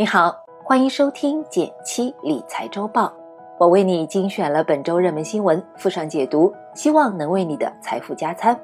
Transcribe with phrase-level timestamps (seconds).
[0.00, 0.32] 你好，
[0.62, 3.12] 欢迎收听减七理财周报。
[3.58, 8.56] 我为你精选了本周热门新闻，附上解读，希望能为你的财富加餐。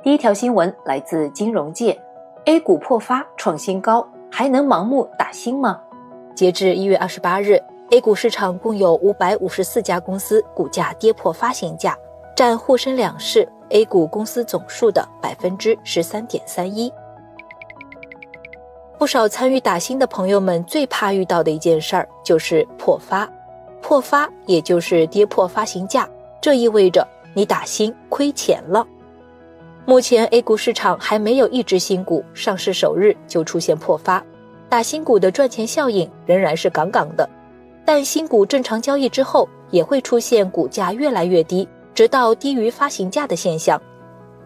[0.00, 2.00] 第一条新闻来自金融界
[2.44, 5.80] ，A 股破发创新高，还能盲目打新吗？
[6.36, 11.98] 截至一月二十八日，A 股市场共有五百五十四家公司股价跌破发行价，
[12.36, 16.92] 占沪深两市 A 股公司总数的百分之十三点三一。
[19.00, 23.26] 不少参与打新的朋友们最怕遇到的一件事儿就是破发，
[23.80, 26.06] 破发也就是跌破发行价，
[26.38, 28.86] 这意味着你打新亏钱了。
[29.86, 34.22] 目前 A 股市场还没有一只新股上市首日就出现破发，
[34.68, 37.26] 打新股的赚钱效应仍然是杠杠的。
[37.86, 43.80] 但新股正常交易之后，也会出现股价越来越低，直到低于发行价的现象。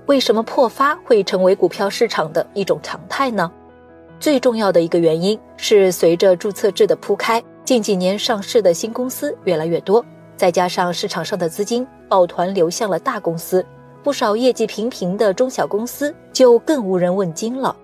[0.06, 3.50] 为什么破发会成为股票市场的一种常态呢？
[4.20, 10.04] 最重要的一个原因是，随着注册制的铺开，近几年上市的新公司越来越多，
[10.36, 13.64] 再加上市场上的资金抱团流向了大公司，
[14.02, 17.76] 不少业绩平平的中小公司就更无人问津了。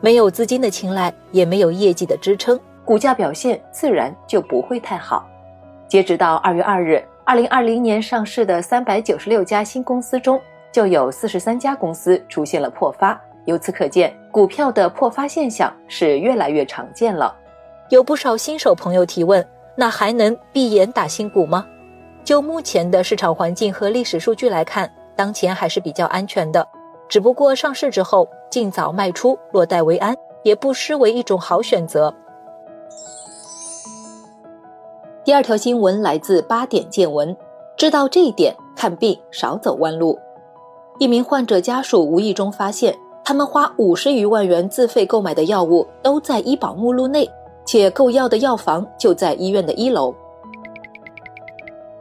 [0.00, 5.26] 没有资金的青睐，也没有业绩的支撑，股价表现自然就不会太好。
[5.88, 10.38] 截止到二月二日，二零二零年上市的三百九十六家新公司中，
[10.70, 13.18] 就有四十三家公司出现了破发。
[13.46, 17.34] 由此可见，股票的破发现象是越来越常见了。
[17.90, 21.66] 有不少新手朋友提问：那还能闭眼打新股吗？
[22.24, 26.66] 就目前的市场环境和历史数据来看，当前还是比较安全的。
[27.06, 32.12] 只不过上市之后尽早卖出，落袋为安，也不失为一种好选择。
[35.22, 37.36] 第二条新闻来自八点见闻，
[37.76, 40.18] 知道这一点，看病少走弯路。
[40.98, 42.96] 一名患者家属无意中发现。
[43.24, 47.28] 他们花五十余万元自费购买的药物都在医保目录内，
[47.64, 50.14] 且购药的药房就在医院的一楼。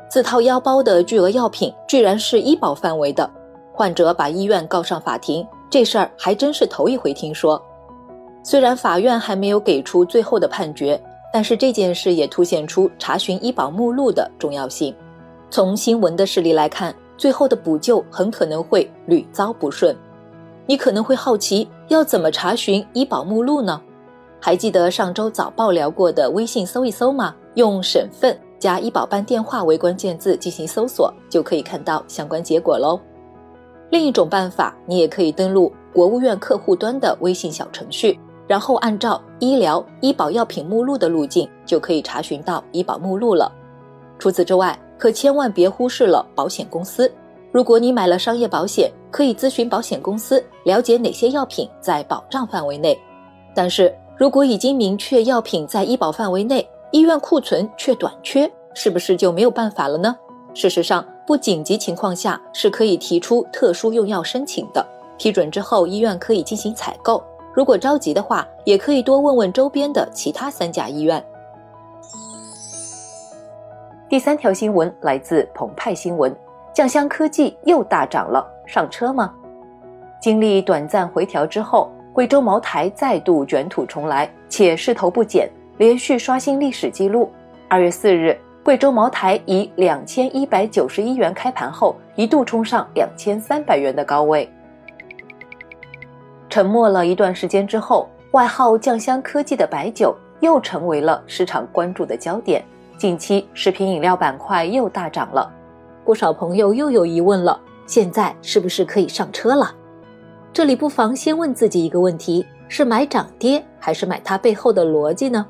[0.09, 3.27] 自掏腰包的巨额药品居然是医保范围的，
[3.71, 7.59] 患者把医院告上法庭，这事儿还真是头一回听说。
[8.43, 11.01] 虽然法院还没有给出最后的判决，
[11.31, 14.93] 但是这件事也凸显出查询医保目录的重要性。
[15.49, 19.95] 从新闻的事例来看，最后的补救很可能会屡遭不顺。
[20.65, 23.81] 你可能会好奇，要怎么查询医保目录呢？
[24.39, 27.35] 还记得上周早报聊过的微信搜一搜吗？
[27.55, 32.99] 用省份加医保办电话为关键字进行搜索，就可以看到相关结果喽。
[33.89, 43.51] 另一种办法，你也可以登录国务院客户端的微信小程序，然后按照医疗医保药品目录的路径，就可以查询到医保目录了。
[44.17, 47.11] 除此之外，可千万别忽视了保险公司。
[47.53, 52.99] 如果你买了商业保险，可以咨询保险公司了解哪些药品在保障范围内。
[53.53, 60.15] 但是如果已经明确药品在医保范围内，医院库存却短缺，是不是就没有办法了呢？
[60.55, 64.83] 事实上，不紧急情况下是可以提出特殊用药申请的，
[65.19, 67.23] 批准之后医院可以进行采购。
[67.53, 71.23] 如果着急的话，也可以多问问周边的其他三甲医院。
[74.09, 76.35] 第三条新闻来自澎湃新闻。
[76.73, 79.31] 酱香科技又大涨了，上车吗？
[80.19, 85.47] 经历短暂回调之后，贵州茅台再度卷土重来，且势头不减，
[85.77, 87.31] 连续刷新历史记录。
[87.67, 94.51] 二月四日，贵州茅台以两千一百九十一元开盘后，一度冲上两千三百元的高位。
[96.49, 102.63] 沉默了一段时间之后，外号“酱香科技”的白酒又成为了市场关注的焦点。
[102.97, 105.51] 近期，食品饮料板块又大涨了。
[106.05, 109.73] 不少朋友又有疑问了，现在是不是可以上车了？
[110.51, 115.45] 这里不妨先问自己一个问题：是买涨跌，还是买它背后的逻辑呢？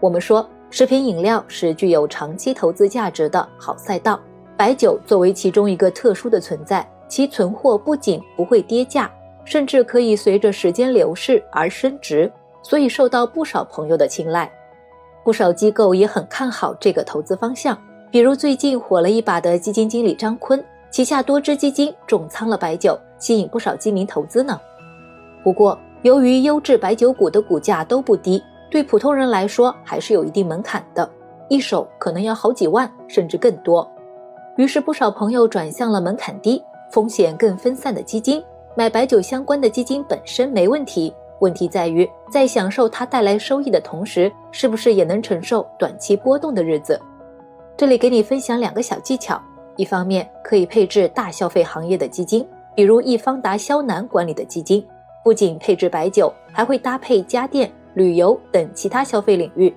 [0.00, 4.18] 我们说，食品饮料是具有长期投资价值的好赛道，
[4.56, 9.10] 白酒作为其中一个特殊的存在，其存货不仅不会跌价，
[9.44, 12.32] 甚至可以随着时间流逝而升值，
[12.62, 14.50] 所以受到不少朋友的青睐。
[15.22, 17.76] 不少机构也很看好这个投资方向。
[18.10, 24.60] 比如最近火了一把的基金经理张坤，旗下多只基金重仓了白酒，吸引不少基民投资呢。
[25.44, 31.08] 不过，由于优质白酒股的股价都不低，对普通人来说还是有一定门槛的，
[31.48, 33.88] 一手可能要好几万甚至更多。
[34.56, 36.60] 于是，不少朋友转向了门槛低、
[36.90, 38.42] 风险更分散的基金。
[38.74, 47.00] 买白酒相关的基金本身没问题，问题在于在享受它带来收益的同时，是不是也能承受短期波动的日子？
[47.80, 49.40] 这里给你分享两个小技巧，
[49.74, 54.86] 一方面可以配置大消费行业的基金，比如易方达、肖南管理的基金，
[55.24, 59.74] 不仅配置白酒，还会搭配家电、旅游等其他消费领域，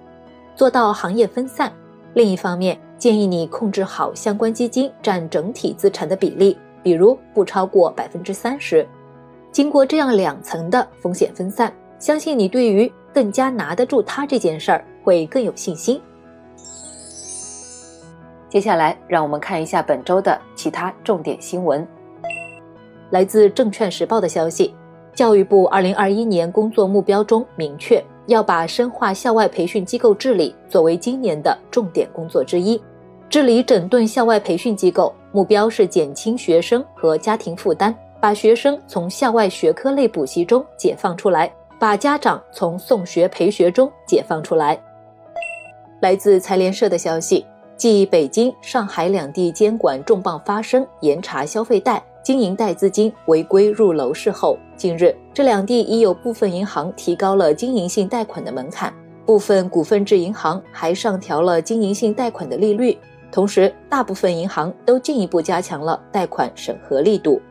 [0.53, 1.71] 做到行业分散。
[2.13, 8.85] 另一方面，建议你控制好相关基金占整体资产的比例，比如不超过百分之三十。
[9.50, 16.01] 经过这样两层的风险分散，相信你对于更加拿得住它这件事儿会更有信心。
[18.53, 21.85] 接下来，让我们看一下本周的其他重点新闻。
[23.09, 24.75] 来自《证券时报》的消息，
[25.15, 32.79] 教育部2021年工作目标中明确，要把深化校外培训机构治理作为今年的重点工作之一。
[33.27, 37.91] 治理整顿校外培训机构，目标是减轻学生和家庭负担，
[38.21, 44.79] 把学生从校外学科类补习中解放出来，把家长从送学陪学中解放出来。
[46.01, 47.44] 来自财联社的消息。
[47.75, 58.93] 继北京、上海两地监管重磅发生严查消费贷、经营贷资金违规入楼市后，近日这两地已有部分银行提高了经营性贷款的门槛，
[59.25, 62.97] 部分股份制银行还上调了经营性贷款的利率，
[63.31, 67.41] 同时大部分银行都进一步加强了贷款审核力度。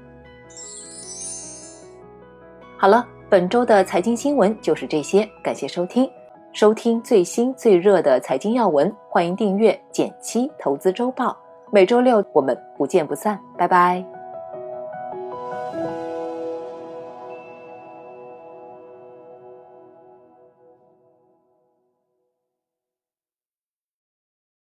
[2.79, 6.09] 好了，本周的财经新闻就是这些，感谢收听。
[6.53, 11.35] 收听最新最热的财经要闻，欢迎订阅简七投资周报。
[11.71, 14.05] 每周六我们不见不散，拜拜。